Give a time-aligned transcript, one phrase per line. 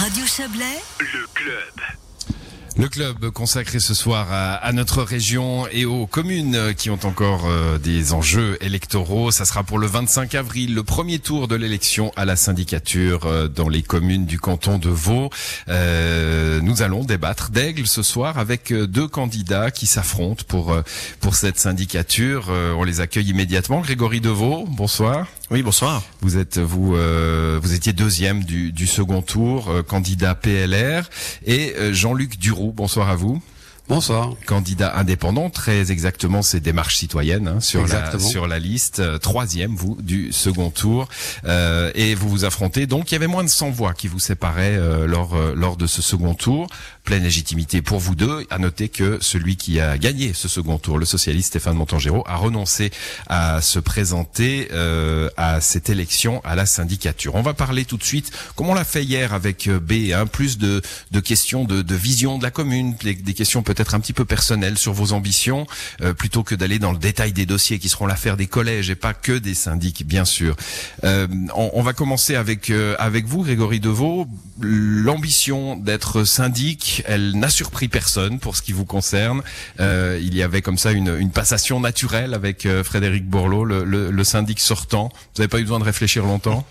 [0.00, 0.64] Radio Chablais,
[0.98, 1.74] Le club.
[2.78, 7.42] Le club consacré ce soir à, à notre région et aux communes qui ont encore
[7.44, 9.30] euh, des enjeux électoraux.
[9.30, 13.46] Ça sera pour le 25 avril, le premier tour de l'élection à la syndicature euh,
[13.48, 15.28] dans les communes du canton de Vaud.
[15.68, 20.74] Euh, nous allons débattre d'Aigle ce soir avec deux candidats qui s'affrontent pour
[21.20, 22.46] pour cette syndicature.
[22.48, 23.82] Euh, on les accueille immédiatement.
[23.82, 25.26] Grégory Deveau, bonsoir.
[25.52, 26.04] Oui, bonsoir.
[26.20, 31.10] Vous êtes vous euh, vous étiez deuxième du, second tour, euh, candidat PLR,
[31.44, 32.72] et euh, Jean-Luc Duroux.
[32.72, 33.42] Bonsoir à vous.
[33.90, 34.34] Bonsoir.
[34.46, 39.00] Candidat indépendant, très exactement, c'est démarche citoyenne hein, sur la sur la liste.
[39.00, 41.08] Euh, troisième, vous du second tour,
[41.44, 42.86] Euh, et vous vous affrontez.
[42.86, 45.76] Donc, il y avait moins de 100 voix qui vous séparaient euh, lors euh, lors
[45.76, 46.68] de ce second tour.
[47.02, 48.46] Pleine légitimité pour vous deux.
[48.50, 52.36] À noter que celui qui a gagné ce second tour, le socialiste Stéphane Montangero, a
[52.36, 52.92] renoncé
[53.26, 57.34] à se présenter euh, à cette élection à la syndicature.
[57.34, 60.58] On va parler tout de suite, comme on l'a fait hier avec B, hein, plus
[60.58, 64.12] de, de questions de, de vision de la commune, des, des questions peut-être un petit
[64.12, 65.66] peu personnelles sur vos ambitions,
[66.02, 68.94] euh, plutôt que d'aller dans le détail des dossiers qui seront l'affaire des collèges et
[68.94, 70.56] pas que des syndics, bien sûr.
[71.04, 74.26] Euh, on, on va commencer avec euh, avec vous, Grégory Deveau.
[74.60, 79.42] L'ambition d'être syndic, elle n'a surpris personne pour ce qui vous concerne.
[79.80, 83.84] Euh, il y avait comme ça une, une passation naturelle avec euh, Frédéric Borloo, le,
[83.84, 85.10] le, le syndic sortant.
[85.34, 86.66] Vous n'avez pas eu besoin de réfléchir longtemps?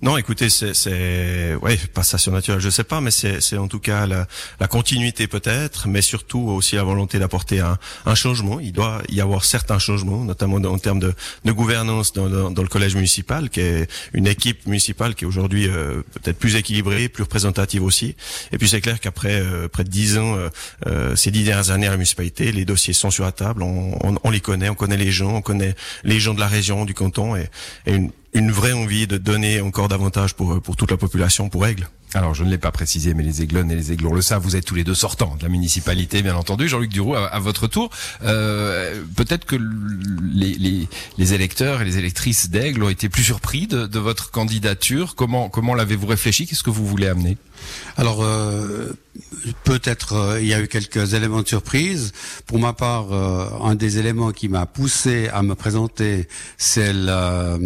[0.00, 4.28] Non, écoutez, c'est, ouais, passation naturelle, je sais pas, mais c'est, en tout cas la,
[4.60, 8.60] la continuité peut-être, mais surtout aussi la volonté d'apporter un, un changement.
[8.60, 11.12] Il doit y avoir certains changements, notamment dans- en termes de,
[11.44, 15.26] de gouvernance dans, le- dans le collège municipal, qui est une équipe municipale qui est
[15.26, 18.14] aujourd'hui euh, peut-être plus équilibrée, plus représentative aussi.
[18.52, 20.48] Et puis c'est clair qu'après euh, près de dix ans, euh,
[20.86, 23.98] euh, ces dix dernières années à la municipalité, les dossiers sont sur la table, on,
[24.06, 25.74] on, on les connaît, on connaît les gens, on connaît
[26.04, 27.48] les gens de la région, du canton, et,
[27.86, 31.66] et une, une vraie envie de donner encore davantage pour, pour toute la population, pour
[31.66, 31.88] Aigle.
[32.14, 34.42] Alors, je ne l'ai pas précisé, mais les Aiglons et les Aiglons le savent.
[34.42, 36.66] Vous êtes tous les deux sortants de la municipalité, bien entendu.
[36.66, 37.90] Jean-Luc Duroux, à, votre tour.
[38.24, 39.56] Euh, Peut-être que
[40.32, 45.16] les, électeurs et les électrices d'Aigle ont été plus surpris de, votre candidature.
[45.16, 46.46] Comment, comment l'avez-vous réfléchi?
[46.46, 47.36] Qu'est-ce que vous voulez amener?
[47.96, 48.92] Alors euh,
[49.64, 52.12] peut-être euh, il y a eu quelques éléments de surprise.
[52.46, 57.58] Pour ma part, un des éléments qui m'a poussé à me présenter, c'est la,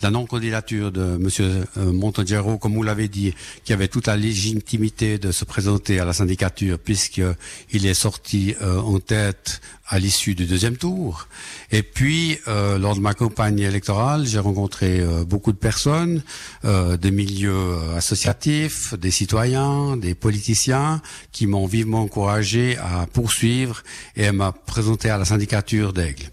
[0.00, 3.34] la non-candidature de Monsieur Montangero, comme vous l'avez dit,
[3.64, 7.22] qui avait toute la légitimité de se présenter à la syndicature puisque
[7.70, 11.26] il est sorti euh, en tête à l'issue du deuxième tour.
[11.72, 16.22] Et puis, euh, lors de ma campagne électorale, j'ai rencontré euh, beaucoup de personnes,
[16.64, 21.02] euh, des milieux euh, associatifs, des citoyens, des politiciens,
[21.32, 23.82] qui m'ont vivement encouragé à poursuivre
[24.16, 26.30] et à me présenter à la syndicature d'Aigle.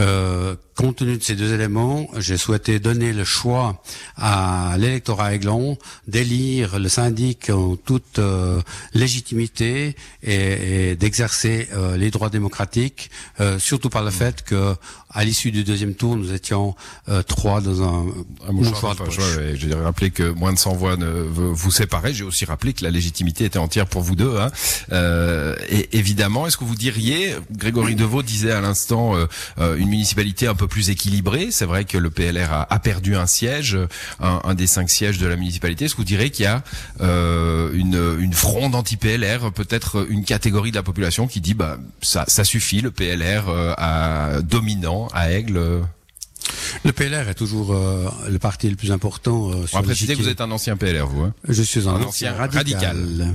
[0.00, 3.82] Euh, compte tenu de ces deux éléments, j'ai souhaité donner le choix
[4.16, 5.76] à l'électorat aiglon
[6.06, 8.60] d'élire le syndic en toute euh,
[8.94, 12.77] légitimité et, et d'exercer les droits démocratiques,
[13.40, 14.74] euh, surtout par le fait que
[15.10, 16.74] à l'issue du deuxième tour, nous étions
[17.08, 18.06] euh, trois dans un,
[18.48, 19.18] Un mouchoir de poche.
[19.18, 22.12] Ouais, ouais, je dirais rappeler que moins de 100 voix ne veut vous séparer.
[22.12, 24.38] J'ai aussi rappelé que la légitimité était entière pour vous deux.
[24.38, 24.50] Hein.
[24.92, 29.26] Euh, et évidemment, est-ce que vous diriez, Grégory Deveau disait à l'instant, euh,
[29.58, 31.48] euh, une municipalité un peu plus équilibrée.
[31.50, 33.78] C'est vrai que le PLR a, a perdu un siège,
[34.20, 35.86] un, un des cinq sièges de la municipalité.
[35.86, 36.62] Est-ce que vous direz qu'il y a
[37.00, 42.24] euh, une, une fronde anti-PLR, peut-être une catégorie de la population qui dit, bah ça,
[42.28, 44.40] ça suffit, le PLR euh, a
[45.14, 45.82] à Aigle.
[46.84, 49.50] Le PLR est toujours euh, le parti le plus important.
[49.50, 51.22] Euh, On va préciser que vous êtes un ancien PLR, vous.
[51.22, 52.96] Hein Je suis un, Un ancien ancien radical.
[52.96, 53.34] radical.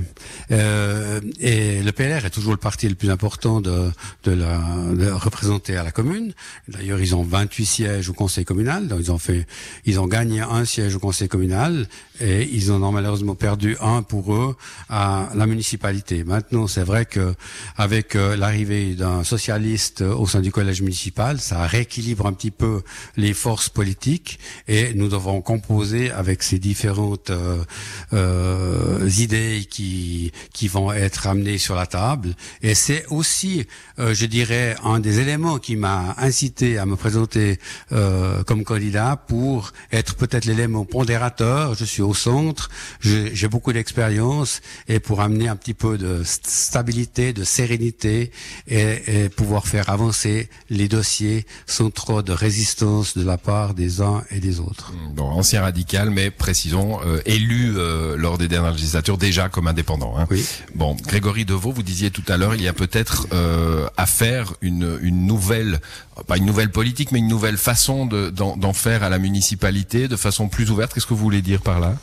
[0.50, 3.90] Euh, et le PLR est toujours le parti le plus important de,
[4.24, 4.58] de la
[4.94, 6.32] de représenter à la commune.
[6.68, 8.88] D'ailleurs, ils ont 28 sièges au conseil communal.
[8.88, 9.46] Donc ils ont fait,
[9.84, 11.86] ils ont gagné un siège au conseil communal
[12.20, 14.56] et ils en ont malheureusement perdu un pour eux
[14.88, 16.24] à la municipalité.
[16.24, 17.34] Maintenant, c'est vrai que
[17.76, 22.82] avec euh, l'arrivée d'un socialiste au sein du collège municipal, ça rééquilibre un petit peu
[23.16, 24.38] les forces politiques
[24.68, 27.64] et nous devons composer avec ces différentes euh,
[28.12, 32.34] euh, idées qui qui vont être amenées sur la table.
[32.62, 33.66] Et c'est aussi,
[33.98, 37.58] euh, je dirais, un des éléments qui m'a incité à me présenter
[37.92, 41.74] euh, comme candidat pour être peut-être l'élément pondérateur.
[41.74, 42.70] Je suis au centre,
[43.00, 48.30] j'ai beaucoup d'expérience et pour amener un petit peu de st- stabilité, de sérénité
[48.68, 54.00] et, et pouvoir faire avancer les dossiers sans trop de résistance de la part des
[54.00, 54.92] uns et des autres.
[55.14, 60.16] Bon, ancien radical, mais précisons, euh, élu euh, lors des dernières législatures déjà comme indépendant.
[60.18, 60.26] Hein.
[60.30, 60.44] Oui.
[60.74, 64.54] Bon, Grégory Deveau, vous disiez tout à l'heure, il y a peut-être euh, à faire
[64.60, 65.80] une, une nouvelle,
[66.26, 70.08] pas une nouvelle politique, mais une nouvelle façon de- d'en d'en faire à la municipalité,
[70.08, 70.94] de façon plus ouverte.
[70.94, 71.96] Qu'est-ce que vous voulez dire par là?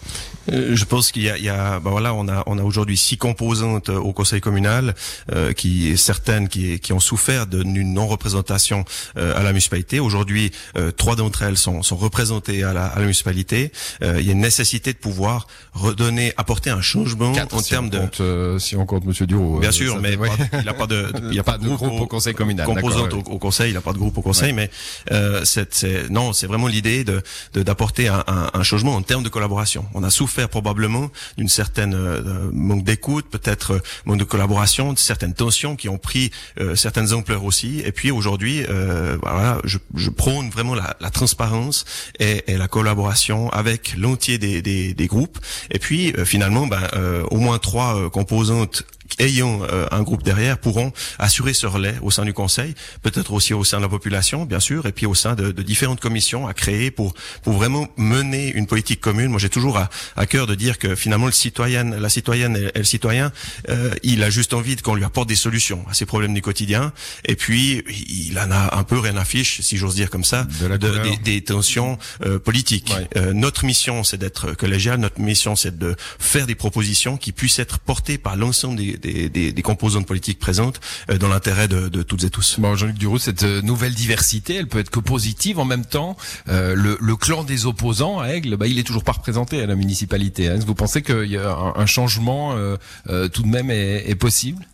[0.51, 2.63] Euh, je pense qu'il y a, il y a ben voilà, on a, on a
[2.63, 4.95] aujourd'hui six composantes euh, au conseil communal,
[5.31, 8.83] euh, qui certaines qui, qui ont souffert d'une non-représentation
[9.17, 9.99] euh, à la municipalité.
[9.99, 13.71] Aujourd'hui, euh, trois d'entre elles sont, sont représentées à la, à la municipalité.
[14.03, 17.69] Euh, il y a une nécessité de pouvoir redonner, apporter un changement Quatre, en si
[17.69, 17.99] termes de.
[17.99, 19.59] compte, euh, si on compte Monsieur Duro.
[19.59, 20.29] Bien sûr, mais fait- ouais.
[20.29, 22.65] pas- il n'y a pas de, il y a pas de groupe, au conseil communal.
[22.65, 24.69] composante au, au conseil, il n'a pas de groupe au conseil, mais
[25.11, 27.21] euh, c'est, non, c'est vraiment l'idée de,
[27.53, 29.85] d'apporter un, un, un changement en termes de collaboration.
[29.93, 34.99] On a souffert probablement d'une certaine euh, manque d'écoute, peut-être euh, manque de collaboration, de
[34.99, 37.81] certaines tensions qui ont pris euh, certaines ampleurs aussi.
[37.85, 41.85] Et puis aujourd'hui, euh, voilà, je, je prône vraiment la, la transparence
[42.19, 45.37] et, et la collaboration avec l'entier des, des, des groupes.
[45.69, 48.83] Et puis euh, finalement, ben, euh, au moins trois composantes
[49.19, 53.53] ayant euh, un groupe derrière pourront assurer ce relais au sein du conseil, peut-être aussi
[53.53, 56.47] au sein de la population, bien sûr, et puis au sein de, de différentes commissions
[56.47, 57.13] à créer pour
[57.43, 59.27] pour vraiment mener une politique commune.
[59.27, 62.71] Moi, j'ai toujours à, à cœur de dire que finalement le citoyen, la citoyenne et,
[62.75, 63.31] et le citoyen,
[63.69, 66.41] euh, il a juste envie de qu'on lui apporte des solutions à ses problèmes du
[66.41, 66.93] quotidien,
[67.25, 70.45] et puis il en a un peu rien à fiche, si j'ose dire comme ça,
[70.59, 71.03] De la couleur.
[71.03, 72.93] des, des tensions euh, politiques.
[72.95, 73.07] Ouais.
[73.17, 74.99] Euh, notre mission, c'est d'être collégial.
[74.99, 79.29] Notre mission, c'est de faire des propositions qui puissent être portées par l'ensemble des, des,
[79.29, 82.59] des, des composantes politiques présentes euh, dans l'intérêt de, de toutes et tous.
[82.59, 86.15] Bon, Jean-Luc Duroux, cette euh, nouvelle diversité, elle peut être que positive en même temps.
[86.47, 89.65] Euh, le, le clan des opposants à Aigle, bah, il est toujours pas représenté à
[89.65, 90.47] la municipalité.
[90.47, 90.53] Hein.
[90.55, 92.77] Est-ce que Vous pensez qu'il y a un, un changement euh,
[93.09, 94.65] euh, tout de même est, est possible?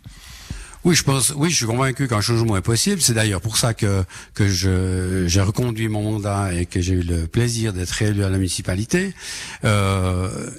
[0.84, 1.32] Oui, je pense.
[1.36, 3.02] Oui, je suis convaincu qu'un changement est possible.
[3.02, 4.04] C'est d'ailleurs pour ça que
[4.34, 8.30] que je j'ai reconduit mon mandat et que j'ai eu le plaisir d'être réélu à
[8.30, 9.12] la municipalité.
[9.64, 10.50] Euh,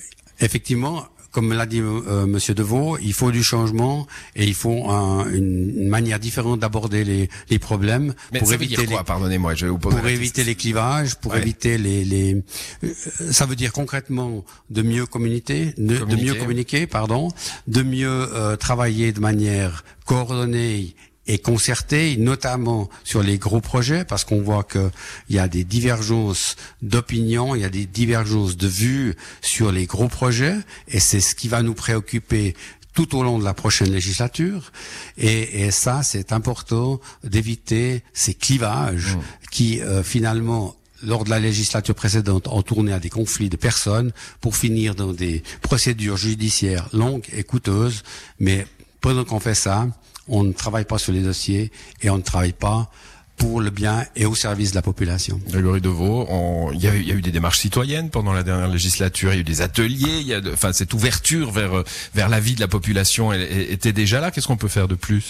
[0.41, 1.07] effectivement.
[1.31, 5.81] Comme l'a dit euh, Monsieur Deveau, il faut du changement et il faut un- une,
[5.81, 9.03] une manière différente d'aborder les, les problèmes Mais pour ça veut éviter dire les, quoi
[9.03, 11.39] Pardonnez-moi, je vais vous poser pour éviter les clivages, pour Ouais.
[11.41, 12.41] éviter les, les
[12.83, 12.89] euh,
[13.31, 17.29] ça veut dire concrètement de mieux communiquer, de, de mieux communiquer, pardon,
[17.67, 20.95] de mieux euh, travailler de manière coordonnée
[21.29, 24.89] et concertée, notamment sur les gros projets, parce qu'on voit que
[25.29, 29.85] il y a des divergences d'opinion, il y a des divergences de vues sur les
[29.85, 32.55] gros projets, et c'est ce qui va nous préoccuper
[32.95, 34.71] tout au long de la prochaine législature.
[35.19, 39.15] Et, et ça, c'est important d'éviter ces clivages
[39.51, 44.11] qui, euh, finalement, lors de la législature précédente, ont tourné à des conflits de personnes
[44.41, 48.01] pour finir dans des procédures judiciaires longues et coûteuses.
[48.39, 48.65] Mais
[48.99, 49.87] pendant qu'on fait ça,
[50.29, 51.71] on ne travaille pas sur les dossiers
[52.01, 52.89] et on ne travaille pas
[53.37, 55.39] pour le bien et au service de la population.
[55.49, 56.27] Grégory Deveau,
[56.73, 59.43] il y, a eu- des démarches citoyennes pendant la dernière législature, il y a eu
[59.45, 61.83] des ateliers, il y a de- enfin cette ouverture vers
[62.13, 64.29] vers la vie de la population elle était déjà là.
[64.31, 65.23] Qu'est-ce qu'on peut faire de plus?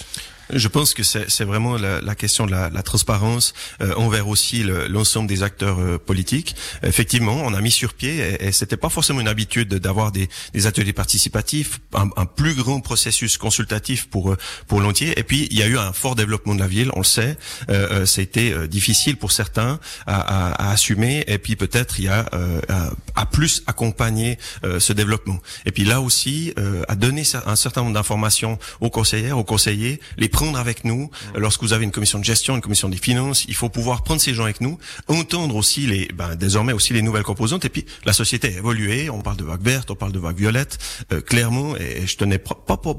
[0.52, 4.62] Je pense que c'est vraiment la, la question de la, la transparence euh, envers aussi
[4.62, 6.54] le- l'ensemble des acteurs euh, politiques.
[6.82, 10.28] Effectivement, on a mis sur pied, et, et c'était pas forcément une habitude d'avoir des,
[10.52, 14.36] des ateliers participatifs, un, un plus grand processus consultatif pour euh,
[14.66, 15.18] pour l'entier.
[15.18, 17.36] Et puis il y a eu un fort développement de la ville, on le sait.
[17.68, 21.24] Euh, euh, ça a été euh, difficile pour certains à, à- à assumer.
[21.26, 22.26] Et puis peut-être il y a
[22.68, 24.38] à, à plus accompagner
[24.78, 25.38] ce développement.
[25.66, 26.52] Et puis là aussi,
[26.88, 30.00] à donner un certain nombre d'informations aux conseillères, aux conseillers,
[30.40, 31.10] prendre avec nous.
[31.34, 34.02] Euh, Lorsque vous avez une commission de gestion, une commission des finances, il faut pouvoir
[34.02, 34.78] prendre ces gens avec nous,
[35.08, 37.66] entendre aussi les, ben, désormais aussi les nouvelles composantes.
[37.66, 39.10] Et puis la société a évolué.
[39.10, 40.78] On parle de vague verte, on parle de vague violette.
[41.12, 42.94] Euh, clairement, et, je tenais pas, pas, pas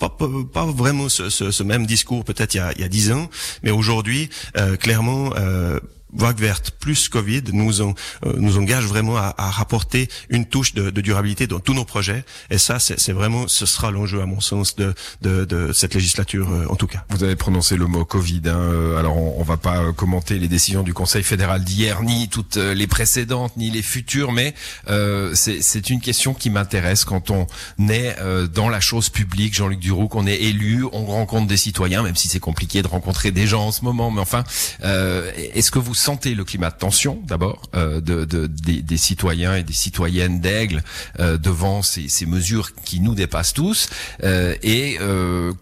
[0.00, 3.28] pas, pas, pas vraiment ce, ce, ce même discours peut-être il y a, 10 ans,
[3.62, 5.78] mais aujourd'hui, euh, clairement, euh,
[6.12, 10.74] Vague verte plus Covid nous en, euh, nous engage vraiment à, à rapporter une touche
[10.74, 12.24] de, de durabilité dans tous nos projets.
[12.50, 16.48] Et ça, c'est vraiment, ce sera l'enjeu à mon sens de, de, de cette législature
[16.50, 17.04] euh, en tout cas.
[17.10, 18.42] Vous avez prononcé le mot Covid.
[18.46, 22.02] Hein, euh, alors on, on va pas euh, commenter les décisions du Conseil fédéral d'hier,
[22.02, 24.54] ni toutes euh, les précédentes, ni les futures, mais
[24.88, 27.46] euh, c'est une question qui m'intéresse quand on
[27.88, 28.16] est
[28.52, 29.54] dans la chose publique.
[29.54, 33.30] Jean-Luc Duroux, qu'on est élu, on rencontre des citoyens, même si c'est compliqué de rencontrer
[33.30, 34.10] des gens en ce moment.
[34.10, 34.44] Mais enfin,
[34.82, 39.62] est-ce que vous sentez le climat de tension d'abord euh, de, de- des, citoyens et
[39.62, 40.82] des citoyennes d'Aigle
[41.18, 43.88] euh, devant ces, mesures qui nous dépassent tous
[44.22, 44.98] euh, et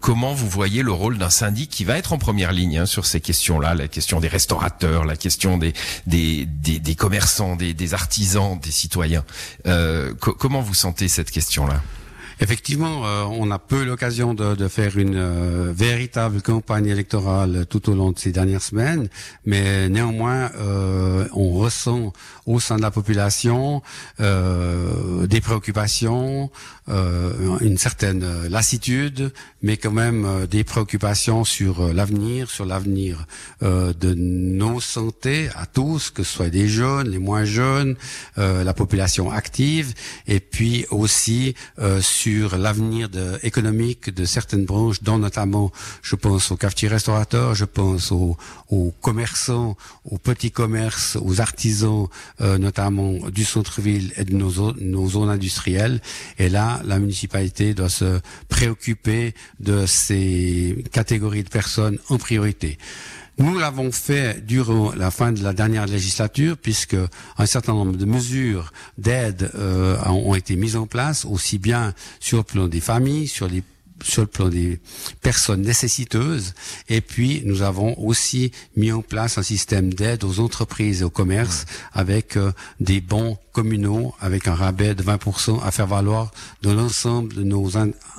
[0.01, 3.05] comment vous voyez le rôle d'un syndic qui va être en première ligne hein, sur
[3.05, 5.73] ces questions-là, la question des restaurateurs, la question des
[6.07, 9.23] des, des, commerçants, des, artisans, des citoyens.
[9.65, 11.81] Co- comment vous sentez cette question-là?
[12.41, 17.89] Effectivement, euh, on a peu l'occasion de, de, faire une euh, véritable campagne électorale tout
[17.89, 19.09] au long de ces dernières semaines,
[19.45, 22.13] mais néanmoins, euh, on ressent
[22.45, 23.81] au sein de la population
[24.19, 26.49] des préoccupations,
[26.87, 29.31] une certaine lassitude,
[29.61, 33.27] mais quand même des préoccupations sur l'avenir, sur l'avenir
[33.61, 37.95] de nos santé à tous, que ce soit des jeunes, les moins jeunes,
[38.37, 39.93] la population active,
[40.27, 41.53] et puis aussi
[42.01, 43.09] sur sur l'avenir
[43.41, 45.71] économique de certaines branches, dont notamment,
[46.03, 48.37] je pense aux cafetiers restaurateurs, je pense aux,
[49.01, 52.07] commerçants, aux petits commerces, aux artisans,
[52.41, 56.01] euh, notamment du centre-ville et de nos zones industrielles.
[56.37, 62.77] Et là, la municipalité doit se préoccuper de ces catégories de personnes en priorité.
[63.39, 66.97] Nous l'avons fait durant la fin de la dernière législature, puisque
[67.37, 72.39] un certain nombre de mesures d'aide euh, ont été mises en place, aussi bien sur
[72.39, 73.63] le plan des familles, sur les
[74.03, 74.79] sur le plan des
[75.21, 76.53] personnes nécessiteuses.
[76.87, 81.09] Et puis, nous avons aussi mis en place un système d'aide aux entreprises et au
[81.09, 86.73] commerce avec euh, des bons communaux, avec un rabais de 20% à faire valoir dans
[86.73, 87.71] l'ensemble de nos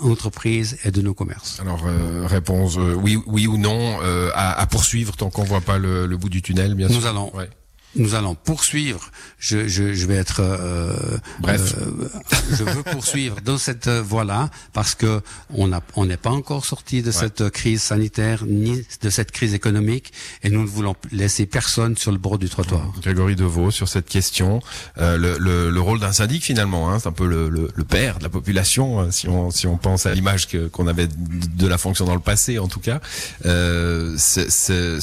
[0.03, 1.61] entreprises et de nos commerces.
[1.61, 4.01] Alors, euh, réponse euh, oui, oui ou non
[4.35, 7.07] à, à, poursuivre tant qu'on voit pas le, le, bout du tunnel, bien nous sûr.
[7.07, 7.49] Allons, ouais
[7.97, 9.11] nous allons poursuivre.
[9.39, 10.95] Je, je, je vais être euh,
[11.41, 11.75] bref.
[11.81, 12.09] Euh,
[12.51, 15.23] je veux poursuivre dans cette voie-là parce que
[15.55, 17.13] on n'a on n'est pas encore sorti de ouais.
[17.13, 22.13] cette crise sanitaire ni de cette crise économique et nous ne voulons laisser personne sur
[22.13, 22.93] le bord du trottoir.
[23.03, 24.61] Grégory Deveau sur cette question,
[24.99, 27.85] euh, le, le, le, rôle d'un syndic finalement, hein, c'est un peu le, le, le,
[27.85, 31.67] père de la population hein, si on si on pense à l'image qu'on avait de
[31.67, 33.01] la fonction dans le passé en tout cas.
[33.47, 34.99] Euh, ce, ce,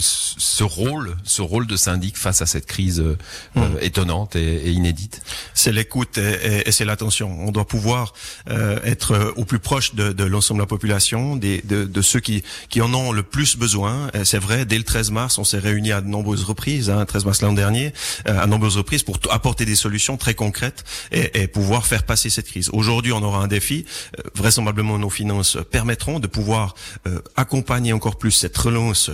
[0.00, 3.16] ce rôle, ce rôle de syndic face à cette crise euh,
[3.54, 3.78] mmh.
[3.82, 5.22] étonnante et, et inédite
[5.54, 7.28] C'est l'écoute et, et, c'est l'attention.
[7.46, 8.14] On doit pouvoir
[8.50, 12.20] euh, être au plus proche de, de l'ensemble de la population, des, de, de, ceux
[12.20, 14.10] qui, qui en ont le plus besoin.
[14.24, 17.24] C'est vrai, dès le 13 mars, on s'est réunis à de nombreuses reprises, hein, 13
[17.26, 17.92] mars l'an dernier,
[18.28, 22.30] euh, à nombreuses reprises pour apporter des solutions très concrètes et, et pouvoir faire passer
[22.30, 22.70] cette crise.
[22.72, 23.84] Aujourd'hui, on aura un défi.
[24.18, 26.74] Euh, vraisemblablement, nos finances permettront de pouvoir
[27.06, 29.10] euh, accompagner encore plus cette relance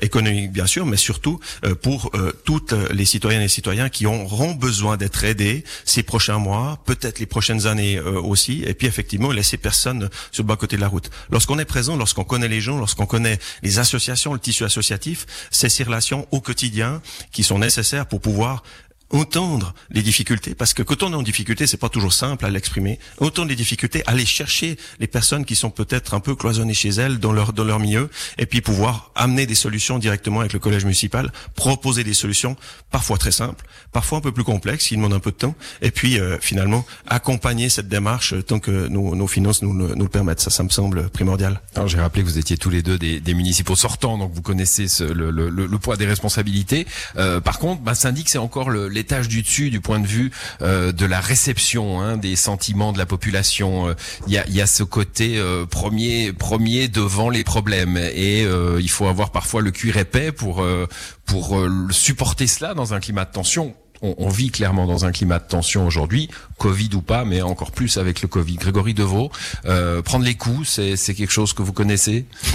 [0.00, 1.40] économique, bien sûr, mais surtout
[1.82, 2.10] pour
[2.44, 7.26] toutes les citoyennes et citoyens qui auront besoin d'être aidés ces prochains mois, peut-être les
[7.26, 10.88] prochaines années euh, aussi, et puis effectivement laisser personne sur le bas côté de la
[10.88, 11.10] route.
[11.30, 15.68] Lorsqu'on est présent, lorsqu'on connaît les gens, lorsqu'on connaît les associations, le tissu associatif, c'est
[15.68, 18.62] ces relations au quotidien qui sont nécessaires pour pouvoir
[19.10, 22.50] entendre les difficultés, parce que quand on est en difficulté, c'est pas toujours simple à
[22.50, 22.98] l'exprimer.
[23.18, 27.18] Entendre les difficultés, aller chercher les personnes qui sont peut-être un peu cloisonnées chez elles,
[27.18, 30.84] dans leur dans leur milieu, et puis pouvoir amener des solutions directement avec le collège
[30.84, 32.56] municipal, proposer des solutions
[32.90, 35.90] parfois très simples, parfois un peu plus complexes, qui demandent un peu de temps, et
[35.90, 40.40] puis euh, finalement accompagner cette démarche tant que nos, nos finances nous, nous, le permettent.
[40.40, 41.60] Ça, ça me semble primordial.
[41.74, 44.42] Alors j'ai rappelé que vous étiez tous les deux des, des municipaux sortants, donc vous
[44.42, 46.86] connaissez ce, le, le, le, poids des responsabilités.
[47.16, 50.30] Euh, par contre, bah, syndic, c'est encore le l'étage du dessus du point de vue
[50.60, 53.88] euh, de la réception hein, des sentiments de la population.
[53.88, 53.94] Euh,
[54.26, 58.78] il y, a, y, a, ce côté euh, premier premier devant les problèmes et euh,
[58.78, 60.86] il faut avoir parfois le cuir épais pour euh,
[61.24, 61.58] pour
[61.90, 65.46] supporter cela dans un climat de tension on, on, vit clairement dans un climat de
[65.46, 66.28] tension aujourd'hui,
[66.58, 68.56] Covid ou pas, mais encore plus avec le Covid.
[68.56, 69.30] Grégory Deveau,
[69.66, 72.26] euh, prendre les coups, c'est quelque chose que vous connaissez?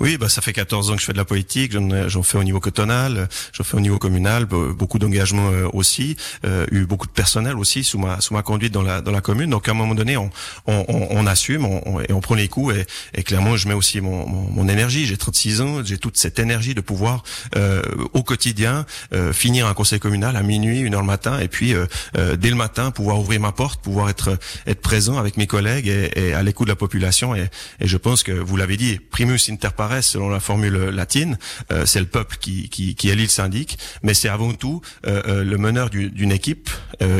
[0.00, 1.76] Oui, bah ça fait 14 ans que je fais de la politique,
[2.06, 6.16] j'en fais au niveau cotonal, j'en fais au niveau communal, beaucoup d'engagement euh, aussi,
[6.46, 9.20] euh, eu beaucoup de personnel aussi sous ma sous ma conduite dans la dans la
[9.20, 9.50] commune.
[9.50, 10.30] Donc à un moment donné, on
[10.66, 14.00] on, on assume on, et on prend les coups et, et clairement je mets aussi
[14.00, 15.04] mon, mon, mon énergie.
[15.04, 17.22] J'ai 36 ans, j'ai toute cette énergie de pouvoir
[17.56, 17.82] euh,
[18.14, 21.74] au quotidien euh, finir un conseil communal à minuit une heure le matin, et puis
[21.74, 21.84] euh,
[22.16, 25.88] euh, dès le matin pouvoir ouvrir ma porte, pouvoir être être présent avec mes collègues
[25.88, 27.34] et, et à l'écoute de la population.
[27.34, 31.38] Et, et, je pense que vous l'avez dit, primus inter pares selon la formule latine,
[31.72, 35.56] euh, c'est le peuple qui qui, qui élit le syndic, mais c'est avant tout le
[35.56, 36.70] meneur d'une équipe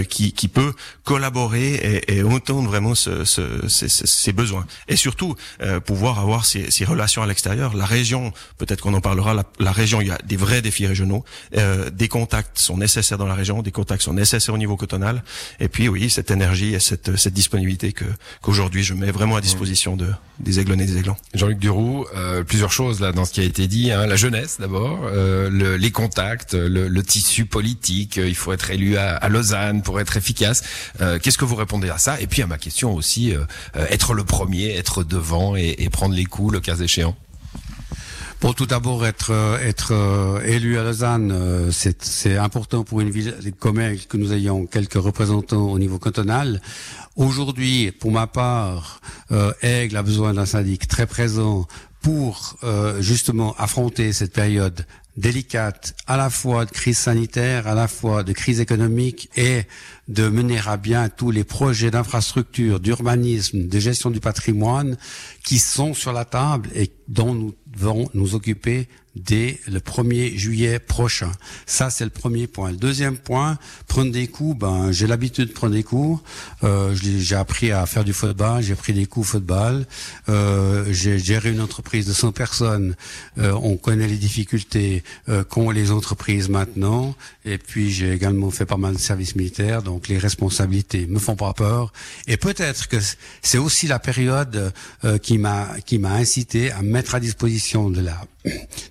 [0.09, 0.73] qui peut
[1.05, 5.35] collaborer et, et entendre vraiment ce, besoins et surtout
[5.85, 7.75] pouvoir avoir ces, relations à l'extérieur.
[7.75, 11.25] La région, peut-être qu'on en parlera, la, région, il y a des vrais défis régionaux,
[11.53, 15.23] des contacts sont nécessaires dans la région, des contacts sont nécessaires au niveau cotonal.
[15.59, 18.05] Et puis oui, cette énergie et cette, disponibilité que
[18.43, 20.09] qu'aujourd'hui je mets vraiment à disposition de
[20.41, 21.17] des aiglons et des aiglons.
[21.35, 23.91] Jean-Luc Duroux, euh, plusieurs choses là dans ce qui a été dit.
[23.91, 24.07] Hein.
[24.07, 28.19] La jeunesse d'abord, euh, le, les contacts, le, le, tissu politique.
[28.19, 30.63] Euh, il faut être élu à, à Lausanne pour être efficace.
[31.01, 32.21] Euh, Qu'est-ce que vous répondez à ça?
[32.21, 33.45] Et puis à ma question aussi, euh,
[33.77, 37.17] euh, être le premier, être devant et, et prendre les coups le cas échéant.
[38.41, 39.93] Pour tout d'abord être être
[40.47, 44.95] élu à Lausanne, euh, c'est important pour une ville comme elle que nous ayons quelques
[44.95, 46.61] représentants au niveau cantonal.
[47.17, 51.67] Aujourd'hui, pour ma part, euh, Aigle a besoin d'un syndic très présent
[52.03, 57.89] pour euh, justement affronter cette période délicate à la fois de crise sanitaire, à la
[57.89, 59.65] fois de crise économique et
[60.11, 64.97] de mener à bien tous les projets d'infrastructure, d'urbanisme, de gestion du patrimoine
[65.45, 70.79] qui sont sur la table et dont nous devons nous occuper dès le 1er juillet
[70.79, 71.33] prochain.
[71.67, 72.71] Ça, c'est le premier point.
[72.71, 76.23] Le deuxième point, prendre des coups, ben, j'ai l'habitude de prendre des coups.
[76.63, 79.87] Euh, j'ai appris à faire du football, j'ai pris des coups football.
[80.29, 82.95] Euh, j'ai géré une entreprise de 100 personnes.
[83.39, 87.15] Euh, on connaît les difficultés euh, qu'ont les entreprises maintenant.
[87.45, 91.53] Et puis, j'ai également fait pas mal de services militaires, les responsabilités me font pas
[91.53, 91.93] peur.
[92.27, 92.97] Et peut-être que
[93.43, 94.73] c'est aussi la période
[95.05, 98.21] euh, qui m'a qui m'a incité à mettre à disposition de la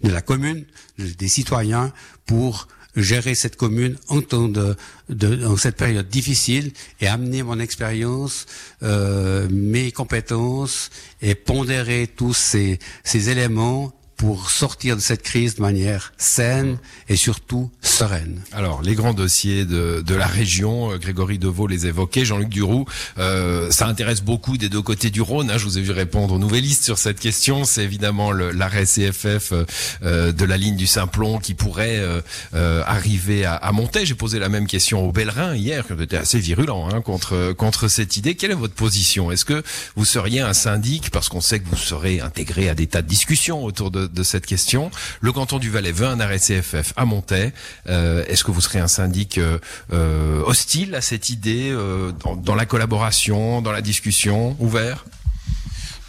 [0.04, 0.66] de la commune,
[0.98, 1.92] des citoyens,
[2.26, 4.76] pour gérer cette commune en temps de,
[5.10, 8.46] de dans cette période difficile et amener mon expérience,
[8.84, 10.90] euh, mes compétences
[11.22, 17.16] et pondérer tous ces, ces éléments pour sortir de cette crise de manière saine et
[17.16, 18.42] surtout sereine.
[18.52, 22.86] Alors, les grands dossiers de, de la région, euh, Grégory Deveau les évoquait, Jean-Luc Duroux,
[23.18, 25.50] euh, ça intéresse beaucoup des deux côtés du Rhône.
[25.50, 27.64] Hein, je vous ai vu répondre aux nouvellistes sur cette question.
[27.64, 29.54] C'est évidemment l'arrêt CFF
[30.04, 32.20] euh, de la ligne du Simplon qui pourrait euh,
[32.54, 34.06] euh, arriver à, à monter.
[34.06, 37.88] J'ai posé la même question aux Bellerins hier, qui étaient assez virulents hein, contre contre
[37.88, 38.36] cette idée.
[38.36, 39.32] Quelle est votre position?
[39.32, 39.64] Est-ce que
[39.96, 43.08] vous seriez un syndic, parce qu'on sait que vous serez intégré à des tas de
[43.08, 44.92] discussions autour de de cette question.
[45.22, 47.54] Le canton du Valais veut un arrêt CFF à Montaix.
[47.88, 49.60] Euh, Est-ce que vous serez un syndic euh,
[49.94, 51.76] euh, hostile à cette idée,
[52.24, 55.06] dans, dans, la collaboration, dans la discussion, ouvert?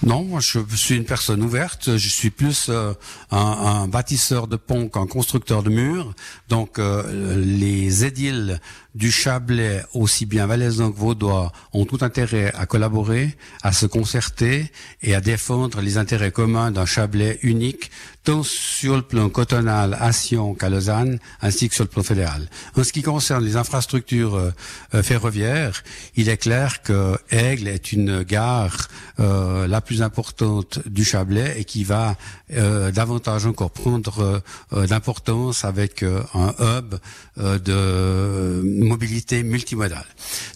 [0.02, 1.96] Non, moi je suis une personne ouverte.
[1.98, 2.94] Je suis plus euh,
[3.30, 6.14] un, bâtisseur de ponts qu'un constructeur de murs.
[6.48, 8.60] Donc les édiles
[8.94, 14.70] du Chablais, aussi bien valaisans que vaudois, ont tout intérêt à collaborer, à se concerter
[15.02, 17.90] et à défendre les intérêts communs d'un Chablais unique,
[18.24, 22.48] tant sur le plan cotonal à Sion qu'à Lausanne, ainsi que sur le plan fédéral.
[22.76, 25.82] En ce qui concerne les infrastructures euh, ferroviaires,
[26.16, 28.88] il est clair que Aigle est une gare
[29.20, 32.16] euh, la plus importante du Chablais et qui va
[32.52, 34.42] euh, davantage encore prendre
[34.72, 36.96] euh, d'importance avec euh, un hub
[37.36, 40.06] de mobilité multimodale.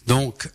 [0.06, 0.48] Donc,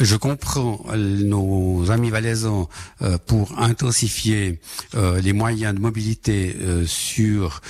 [0.00, 2.68] je comprends nos amis valaisans
[3.02, 4.58] euh, pour intensifier
[4.94, 7.60] euh, les moyens de mobilité euh, sur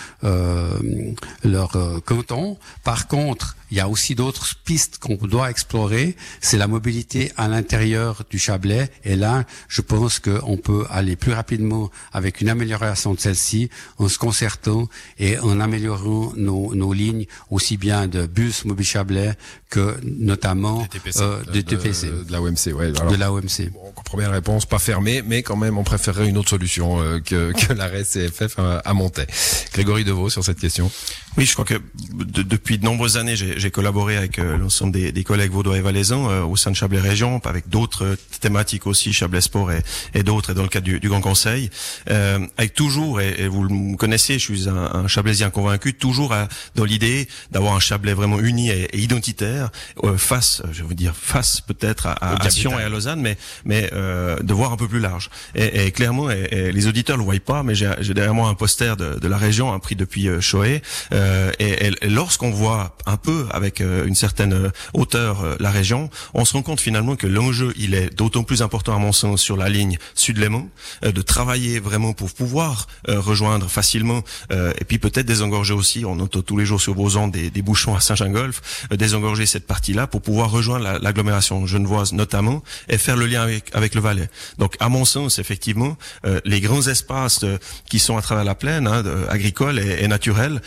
[1.43, 2.57] leur canton.
[2.83, 6.15] Par contre, il y a aussi d'autres pistes qu'on doit explorer.
[6.41, 8.89] C'est la mobilité à l'intérieur du Chablais.
[9.03, 14.07] Et là, je pense qu'on peut aller plus rapidement avec une amélioration de celle-ci en
[14.07, 19.35] se concertant et en améliorant nos, lignes aussi bien de bus mobile Chablais
[19.75, 22.07] que notamment euh, de, TPC.
[22.07, 22.93] De, de, la OMC, ouais.
[22.97, 23.73] Alors, de la OMC.
[23.73, 27.53] Bon, première réponse, pas fermée, mais quand même, on préférerait une autre solution euh, que,
[27.53, 29.27] que l'arrêt CFF à, à Montaix.
[29.73, 30.91] Grégory Deveau sur cette question.
[31.37, 31.75] Oui, je crois que
[32.13, 35.81] de, depuis de nombreuses années, j'ai collaboré avec euh, l'ensemble des, des, collègues vaudois et
[35.81, 39.83] valaisans euh, au sein de Chablais Région, avec d'autres thématiques aussi, Chablais Sport et,
[40.15, 41.71] et d'autres, et dans le cadre du, du Grand Conseil,
[42.09, 46.33] euh, avec toujours, et, et, vous me connaissez, je suis un, un Chablaisien convaincu, toujours
[46.33, 49.64] à, dans l'idée d'avoir un Chablais vraiment uni et, et identitaire,
[50.03, 53.37] euh, face, je veux dire, face peut-être à, à, à Sion et à Lausanne, mais,
[53.65, 55.31] mais euh, de voir un peu plus large.
[55.55, 59.29] Et, clairement, les auditeurs le voient pas, mais j'ai derrière moi un poster de, de
[59.29, 63.81] la région, un prix depuis euh, Choé, euh, et, et lorsqu'on voit un peu avec
[63.81, 67.95] euh, une certaine euh, hauteur la région, on se rend compte finalement que l'enjeu il
[67.95, 70.69] est d'autant plus important à mon sens sur la ligne Sud-Léman,
[71.03, 76.05] de travailler vraiment pour pouvoir rejoindre facilement et puis peut-être désengorger aussi.
[76.05, 79.67] On entend tous les jours sur vos ondes des, des bouchons à Saint-Gingolf, désengorger cette
[79.67, 84.01] partie-là pour pouvoir rejoindre l'agglomération la, genevoise notamment et faire le lien avec, avec le
[84.01, 84.29] Valais.
[84.59, 85.97] Donc à mon sens effectivement
[86.45, 87.45] les grands espaces
[87.89, 90.61] qui sont à travers la plaine hein, agricole et, et naturelle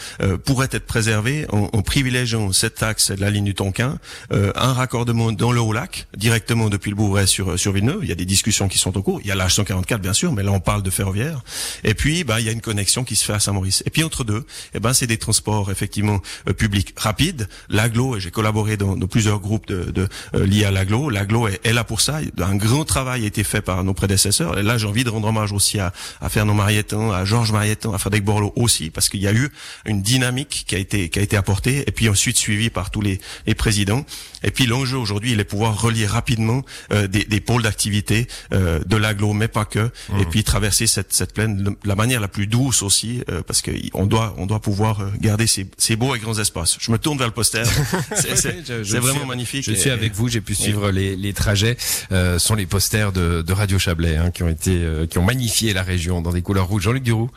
[0.46, 4.00] pourrait être préservé en, en, privilégiant cet axe de la ligne du Tonkin,
[4.32, 8.00] euh, un raccordement dans le Haut-Lac, directement depuis le Bourret sur, sur Villeneuve.
[8.02, 9.20] Il y a des discussions qui sont en cours.
[9.24, 11.42] Il y a l'H144, bien sûr, mais là, on parle de ferroviaire.
[11.84, 13.84] Et puis, bah, il y a une connexion qui se fait à Saint-Maurice.
[13.86, 17.48] Et puis, entre deux, eh ben, c'est des transports, effectivement, euh, publics rapides.
[17.70, 21.10] L'aglo, et j'ai collaboré dans, dans, plusieurs groupes de, de euh, liés à l'aglo.
[21.10, 22.20] L'aglo est, est, là pour ça.
[22.40, 24.58] Un grand travail a été fait par nos prédécesseurs.
[24.58, 27.94] Et là, j'ai envie de rendre hommage aussi à, à Fernand Marietan, à Georges Marietan,
[27.94, 29.50] à Frédéric Borloo aussi, parce qu'il y a eu
[29.86, 33.02] une dynamique qui a été qui a été apporté et puis ensuite suivi par tous
[33.02, 34.06] les, les présidents.
[34.44, 38.80] Et puis l'enjeu aujourd'hui, il est pouvoir relier rapidement euh, des, des, pôles d'activité euh,
[38.86, 40.20] de l'aglo, mais pas que, mmh.
[40.20, 43.62] et puis traverser cette, cette plaine de la manière la plus douce aussi, euh, parce
[43.62, 46.78] que on doit on doit pouvoir garder ces, ces beaux et grands espaces.
[46.80, 47.64] Je me tourne vers le poster.
[48.16, 49.64] c'est vraiment magnifique.
[49.66, 51.78] Je suis avec vous, j'ai pu suivre les, les, trajets.
[52.12, 55.24] Euh, sont les posters de, de Radio Chablais hein, qui ont été, euh, qui ont
[55.24, 56.84] magnifié la région dans des couleurs rouges.
[56.84, 57.30] Jean-Luc Duroux.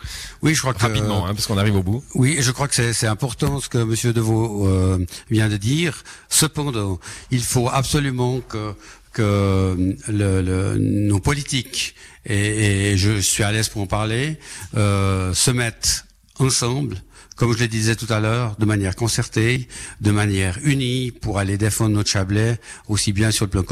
[0.42, 2.04] Oui, je crois que rapidement, hein, parce qu'on arrive au bout.
[2.14, 6.02] Oui, je crois que c'est important ce que Monsieur Deveau euh, vient de dire.
[6.28, 6.98] Cependant,
[7.30, 8.74] il faut absolument que
[9.12, 14.38] que le, le, nos politiques et, et, je suis à l'aise pour en parler
[14.76, 16.04] euh, se mettent
[16.38, 17.02] ensemble
[17.40, 19.66] comme je le disais tout à l'heure, de manière concertée,
[20.02, 23.62] de manière unie, pour aller défendre notre Chablais, aussi bien sur le plan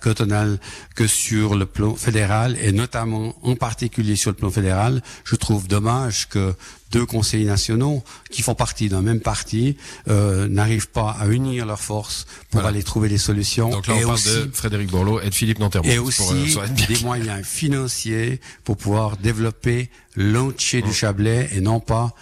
[0.00, 0.60] cotonal
[0.94, 5.02] que sur le plan fédéral, et notamment en particulier sur le plan fédéral.
[5.24, 6.54] Je trouve dommage que
[6.92, 11.80] deux conseillers nationaux qui font partie d'un même parti euh, n'arrivent pas à unir leurs
[11.80, 13.70] forces pour aller trouver des solutions.
[13.70, 15.82] Donc là, on et parle aussi, de Frédéric Borloo et de Philippe Nanterre.
[15.84, 21.80] Et aussi pour, euh, des moyens financiers pour pouvoir développer l'entier du Chablais et non
[21.80, 22.14] pas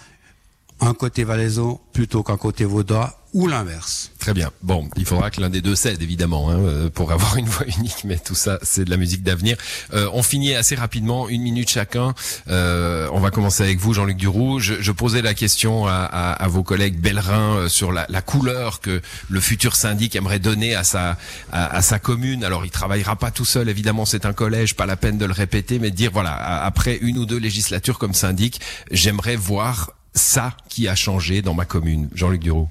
[0.84, 4.12] un côté valaisan plutôt qu'un côté vaudois ou l'inverse.
[4.20, 4.52] Très bien.
[4.62, 7.66] Bon, il faudra que l'un des deux cède, évidemment, hein, euh, pour avoir une voix
[7.66, 9.56] unique, mais tout ça, c'est de la musique d'avenir.
[9.92, 12.14] Euh, on finit assez rapidement, une minute chacun.
[12.48, 14.60] Euh, on va commencer avec vous, Jean-Luc Duroux.
[14.60, 18.22] Je, je, posais la question à, à, à vos collègues Bellerin euh, sur la, la,
[18.22, 21.18] couleur que le futur syndic aimerait donner à sa,
[21.50, 22.44] à, à, sa commune.
[22.44, 25.32] Alors, il travaillera pas tout seul, évidemment, c'est un collège, pas la peine de le
[25.32, 28.60] répéter, mais de dire, voilà, après une ou deux législatures comme syndic,
[28.92, 32.68] j'aimerais voir ça qui a changé dans ma commune Jean-Luc Duroux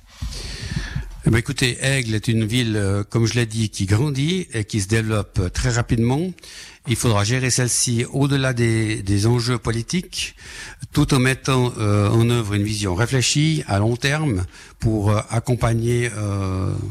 [1.25, 4.65] eh ben écoutez, Aigle est une ville, euh, comme je l'ai dit, qui grandit et
[4.65, 6.19] qui se développe euh, très rapidement.
[6.85, 10.35] Il faudra gérer celle-ci au-delà des, des, enjeux politiques,
[10.91, 14.43] tout en mettant euh, en œuvre une vision réfléchie à long terme
[14.79, 16.09] pour accompagner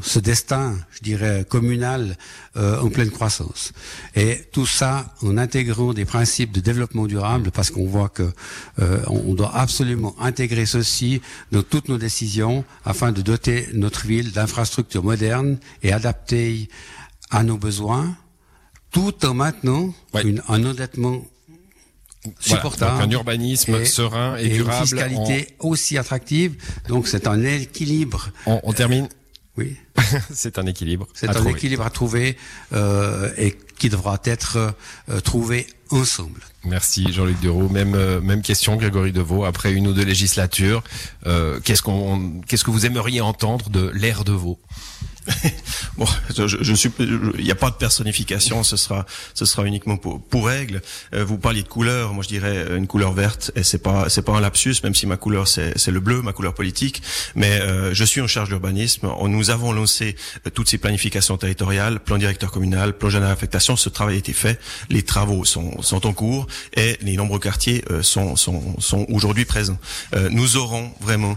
[0.01, 2.17] ce destin, je dirais, communal
[2.57, 3.75] en pleine croissance.
[4.17, 8.33] Et tout ça en intégrant des principes de développement durable, parce qu'on voit que
[9.09, 15.03] on doit absolument intégrer ceci dans toutes nos décisions afin de doter notre ville d'infrastructures
[15.03, 16.69] modernes et adaptées
[17.31, 18.15] à nos besoins
[18.93, 20.23] tout en maintenant Ouais.
[20.23, 21.25] une, un endettement
[22.39, 23.03] supportable.
[23.03, 24.77] un urbanisme et- serein et, et durable.
[24.77, 26.57] une fiscalité aussi attractive.
[26.89, 28.29] Donc c'est un équilibre.
[28.47, 29.09] On termine.
[29.59, 29.77] Oui,
[30.33, 31.07] c'est un équilibre.
[31.15, 31.51] c'est un trouver.
[31.51, 32.37] équilibre à trouver
[32.73, 34.75] euh, et qui devra être
[35.11, 36.41] euh, trouvé ensemble.
[36.65, 37.69] Merci Jean-Luc Duroux.
[37.69, 39.45] Même euh, même question Grégory Deveau.
[39.45, 40.83] Après une ou deux législatures,
[41.27, 44.59] euh, qu'est-ce qu'on qu'est-ce que vous aimeriez entendre de l'ère Deveau
[45.99, 46.89] Bon, je,
[47.39, 49.05] il n'y a pas de personnification, ce sera,
[49.35, 50.81] ce sera uniquement pour, pour Aigle.
[51.15, 54.09] Euh, vous parliez de couleur, moi je dirais euh, une couleur verte, et c'est pas,
[54.09, 57.03] c'est pas un lapsus, même si ma couleur c'est, le bleu, ma couleur politique.
[57.35, 59.09] Mais euh, je suis en charge d'urbanisme.
[59.29, 63.77] Nous avons lancé euh, toutes ces planifications territoriales, plan directeur communal, plan général d'affectation.
[63.77, 64.59] Ce travail a été fait,
[64.89, 69.45] les travaux sont, sont en cours et les nombreux quartiers euh, sont, sont, sont aujourd'hui
[69.45, 69.79] présents.
[70.31, 71.37] Nous aurons vraiment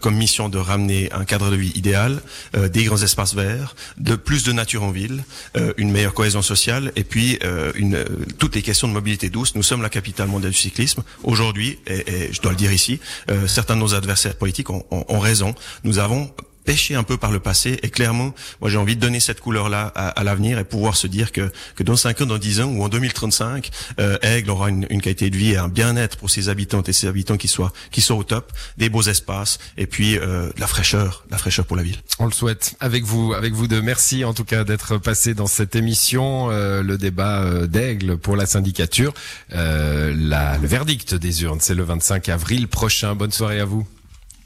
[0.00, 2.20] comme mission de ramener un cadre de vie idéal,
[2.54, 5.24] des grands espaces verts, de plus de nature en ville,
[5.56, 8.04] euh, une meilleure cohésion sociale et puis euh, euh,
[8.38, 9.54] toutes les questions de mobilité douce.
[9.54, 11.02] Nous sommes la capitale mondiale du cyclisme.
[11.24, 13.00] Aujourd'hui, et, je dois le dire ici,
[13.46, 15.54] certains de nos adversaires politiques ont, ont- ont raison.
[15.84, 16.30] Nous avons
[16.68, 19.90] pêché un peu par le passé et clairement, moi j'ai envie de donner cette couleur-là
[19.94, 22.66] à, à l'avenir et pouvoir se dire que, que dans 5 ans, dans 10 ans
[22.72, 26.28] ou en 2035, euh, Aigle aura une, une qualité de vie et un bien-être pour
[26.28, 29.86] ses habitantes et ses habitants qui soient, qui soient au top, des beaux espaces et
[29.86, 31.96] puis euh, de la fraîcheur, de la fraîcheur pour la ville.
[32.18, 33.80] On le souhaite avec vous, avec vous deux.
[33.80, 38.44] Merci en tout cas d'être passé dans cette émission, euh, le débat d'Aigle pour la
[38.44, 39.14] syndicature.
[39.52, 43.14] La- le verdict des urnes, c'est le 25 avril prochain.
[43.14, 43.86] Bonne soirée à vous.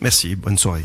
[0.00, 0.84] Merci, bonne soirée.